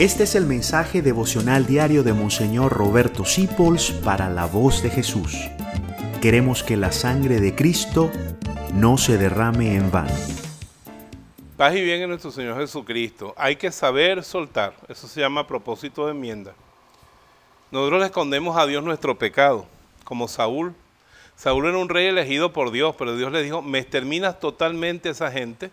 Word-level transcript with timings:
Este 0.00 0.22
es 0.22 0.34
el 0.34 0.46
mensaje 0.46 1.02
devocional 1.02 1.66
diario 1.66 2.02
de 2.02 2.14
Monseñor 2.14 2.72
Roberto 2.72 3.26
Sipols 3.26 3.90
para 3.90 4.30
la 4.30 4.46
voz 4.46 4.82
de 4.82 4.88
Jesús. 4.88 5.36
Queremos 6.22 6.62
que 6.62 6.78
la 6.78 6.90
sangre 6.90 7.38
de 7.38 7.54
Cristo 7.54 8.10
no 8.72 8.96
se 8.96 9.18
derrame 9.18 9.74
en 9.74 9.90
vano. 9.90 10.14
Paz 11.58 11.76
y 11.76 11.82
bien 11.82 12.00
en 12.00 12.08
nuestro 12.08 12.30
Señor 12.30 12.58
Jesucristo. 12.58 13.34
Hay 13.36 13.56
que 13.56 13.70
saber 13.70 14.24
soltar. 14.24 14.72
Eso 14.88 15.06
se 15.06 15.20
llama 15.20 15.46
propósito 15.46 16.06
de 16.06 16.12
enmienda. 16.12 16.54
Nosotros 17.70 18.00
le 18.00 18.06
escondemos 18.06 18.56
a 18.56 18.64
Dios 18.64 18.82
nuestro 18.82 19.18
pecado, 19.18 19.66
como 20.04 20.28
Saúl. 20.28 20.74
Saúl 21.36 21.66
era 21.66 21.76
un 21.76 21.90
rey 21.90 22.06
elegido 22.06 22.54
por 22.54 22.70
Dios, 22.70 22.94
pero 22.96 23.18
Dios 23.18 23.32
le 23.32 23.42
dijo, 23.42 23.60
me 23.60 23.80
exterminas 23.80 24.40
totalmente 24.40 25.10
esa 25.10 25.30
gente. 25.30 25.70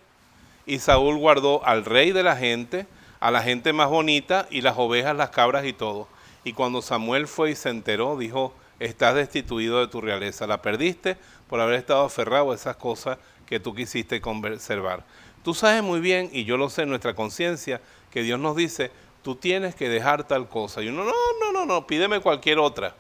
Y 0.66 0.80
Saúl 0.80 1.16
guardó 1.16 1.66
al 1.66 1.86
rey 1.86 2.12
de 2.12 2.24
la 2.24 2.36
gente, 2.36 2.88
a 3.20 3.32
la 3.32 3.42
gente 3.42 3.74
más 3.74 3.90
bonita 3.90 4.48
y 4.50 4.62
las 4.62 4.78
ovejas, 4.78 5.16
las 5.16 5.30
cabras 5.30 5.66
y 5.66 5.74
todo. 5.74 6.08
Y 6.44 6.54
cuando 6.54 6.82
Samuel 6.82 7.28
fue 7.28 7.52
y 7.52 7.56
se 7.56 7.70
enteró, 7.70 8.18
dijo, 8.18 8.54
estás 8.80 9.16
destituido 9.16 9.80
de 9.80 9.88
tu 9.88 10.02
realeza, 10.02 10.48
la 10.48 10.62
perdiste 10.62 11.18
por 11.48 11.60
haber 11.60 11.80
estado 11.80 12.06
aferrado 12.06 12.52
a 12.52 12.56
esas 12.56 12.76
cosas 12.76 13.18
que 13.46 13.60
tú 13.60 13.74
quisiste 13.74 14.22
conservar. 14.22 15.04
Tú 15.44 15.54
sabes 15.54 15.82
muy 15.82 16.00
bien, 16.00 16.30
y 16.32 16.44
yo 16.44 16.58
lo 16.58 16.70
sé 16.70 16.84
en 16.84 16.90
nuestra 16.90 17.16
conciencia, 17.16 17.82
que 18.12 18.22
Dios 18.22 18.40
nos 18.40 18.56
dice, 18.56 18.92
tú 19.24 19.36
tienes 19.36 19.76
que 19.76 19.90
dejar 19.90 20.26
tal 20.26 20.50
cosa. 20.50 20.82
Y 20.82 20.90
uno, 20.90 21.04
no, 21.06 21.14
no, 21.42 21.52
no, 21.52 21.66
no, 21.66 21.88
pídeme 21.88 22.20
cualquier 22.20 22.60
otra. 22.60 22.96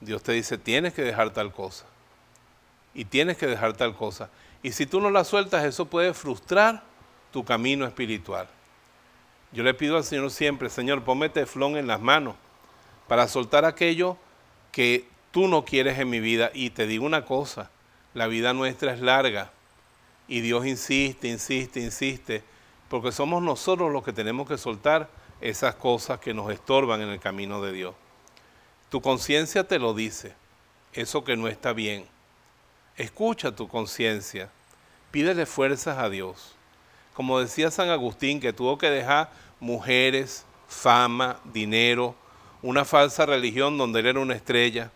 Dios 0.00 0.22
te 0.22 0.32
dice, 0.32 0.58
tienes 0.58 0.94
que 0.94 1.02
dejar 1.02 1.30
tal 1.30 1.52
cosa. 1.52 1.86
Y 2.94 3.04
tienes 3.04 3.36
que 3.36 3.46
dejar 3.46 3.74
tal 3.74 3.94
cosa. 3.94 4.30
Y 4.62 4.72
si 4.72 4.86
tú 4.86 5.00
no 5.00 5.10
la 5.10 5.24
sueltas, 5.24 5.64
eso 5.64 5.86
puede 5.86 6.14
frustrar 6.14 6.82
tu 7.30 7.44
camino 7.44 7.86
espiritual. 7.86 8.48
Yo 9.52 9.62
le 9.62 9.74
pido 9.74 9.96
al 9.96 10.04
Señor 10.04 10.30
siempre, 10.30 10.68
Señor, 10.68 11.04
ponme 11.04 11.28
teflón 11.28 11.76
en 11.76 11.86
las 11.86 12.00
manos 12.00 12.34
para 13.08 13.28
soltar 13.28 13.64
aquello 13.64 14.16
que 14.72 15.08
tú 15.30 15.48
no 15.48 15.64
quieres 15.64 15.98
en 15.98 16.10
mi 16.10 16.20
vida. 16.20 16.50
Y 16.52 16.70
te 16.70 16.86
digo 16.86 17.06
una 17.06 17.24
cosa, 17.24 17.70
la 18.14 18.26
vida 18.26 18.52
nuestra 18.52 18.92
es 18.92 19.00
larga 19.00 19.52
y 20.28 20.40
Dios 20.40 20.66
insiste, 20.66 21.28
insiste, 21.28 21.80
insiste, 21.80 22.42
porque 22.88 23.12
somos 23.12 23.42
nosotros 23.42 23.92
los 23.92 24.04
que 24.04 24.12
tenemos 24.12 24.48
que 24.48 24.58
soltar 24.58 25.08
esas 25.40 25.74
cosas 25.76 26.18
que 26.18 26.34
nos 26.34 26.50
estorban 26.50 27.00
en 27.00 27.10
el 27.10 27.20
camino 27.20 27.62
de 27.62 27.72
Dios. 27.72 27.94
Tu 28.90 29.00
conciencia 29.00 29.64
te 29.64 29.78
lo 29.78 29.94
dice, 29.94 30.34
eso 30.92 31.24
que 31.24 31.36
no 31.36 31.48
está 31.48 31.72
bien. 31.72 32.06
Escucha 32.96 33.54
tu 33.54 33.68
conciencia, 33.68 34.50
pídele 35.10 35.46
fuerzas 35.46 35.98
a 35.98 36.08
Dios 36.08 36.55
como 37.16 37.40
decía 37.40 37.70
San 37.70 37.88
Agustín, 37.88 38.40
que 38.40 38.52
tuvo 38.52 38.76
que 38.76 38.90
dejar 38.90 39.30
mujeres, 39.58 40.44
fama, 40.68 41.40
dinero, 41.44 42.14
una 42.60 42.84
falsa 42.84 43.24
religión 43.24 43.78
donde 43.78 44.00
él 44.00 44.06
era 44.08 44.20
una 44.20 44.34
estrella. 44.34 44.90